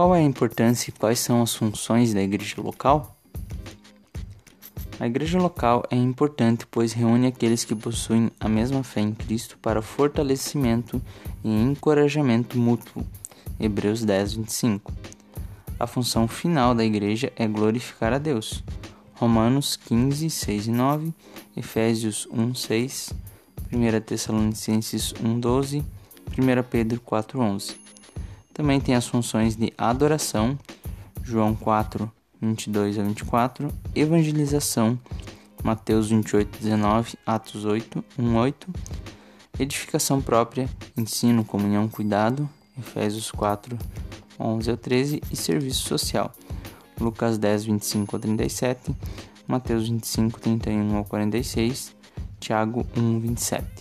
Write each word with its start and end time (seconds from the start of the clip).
Qual 0.00 0.14
é 0.14 0.20
a 0.20 0.22
importância 0.22 0.88
e 0.88 0.94
quais 0.94 1.18
são 1.18 1.42
as 1.42 1.54
funções 1.54 2.14
da 2.14 2.22
igreja 2.22 2.58
local? 2.62 3.14
A 4.98 5.06
igreja 5.06 5.38
local 5.38 5.84
é 5.90 5.94
importante 5.94 6.66
pois 6.70 6.94
reúne 6.94 7.26
aqueles 7.26 7.64
que 7.64 7.74
possuem 7.74 8.30
a 8.40 8.48
mesma 8.48 8.82
fé 8.82 9.02
em 9.02 9.12
Cristo 9.12 9.58
para 9.58 9.82
fortalecimento 9.82 11.02
e 11.44 11.50
encorajamento 11.50 12.56
mútuo. 12.56 13.06
Hebreus 13.60 14.02
10, 14.02 14.36
25. 14.36 14.90
A 15.78 15.86
função 15.86 16.26
final 16.26 16.74
da 16.74 16.82
igreja 16.82 17.30
é 17.36 17.46
glorificar 17.46 18.14
a 18.14 18.18
Deus. 18.18 18.64
Romanos 19.12 19.76
15, 19.76 20.30
6 20.30 20.68
e 20.68 20.70
9, 20.70 21.12
Efésios 21.54 22.26
1, 22.32 22.54
6, 22.54 23.12
1 23.70 24.00
Tessalonicenses 24.00 25.12
1, 25.22 25.38
12, 25.38 25.84
1 26.38 26.62
Pedro 26.70 26.98
4, 27.02 27.38
11. 27.38 27.89
Também 28.60 28.78
tem 28.78 28.94
as 28.94 29.06
funções 29.06 29.56
de 29.56 29.72
adoração, 29.78 30.58
João 31.22 31.54
4, 31.54 32.12
22 32.42 32.98
a 32.98 33.02
24, 33.02 33.72
evangelização, 33.94 35.00
Mateus 35.64 36.10
28, 36.10 36.58
19, 36.58 37.14
Atos 37.24 37.64
8, 37.64 38.04
1, 38.18 38.36
8, 38.36 38.68
edificação 39.58 40.20
própria, 40.20 40.68
ensino, 40.94 41.42
comunhão, 41.42 41.88
cuidado, 41.88 42.46
Efésios 42.78 43.30
4, 43.30 43.78
11 44.38 44.70
a 44.70 44.76
13 44.76 45.22
e 45.32 45.36
serviço 45.36 45.88
social, 45.88 46.30
Lucas 47.00 47.38
10, 47.38 47.64
25 47.64 48.16
a 48.16 48.18
37, 48.18 48.94
Mateus 49.48 49.88
25, 49.88 50.38
31 50.38 50.98
a 50.98 51.04
46, 51.04 51.96
Tiago 52.38 52.86
1, 52.94 53.20
27. 53.20 53.79